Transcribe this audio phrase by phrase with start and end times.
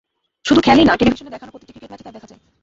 [0.47, 2.39] শুধু খেলেই না, টেলিভিশনে দেখানো প্রতিটি ক্রিকেট ম্যাচই তার দেখা চাই।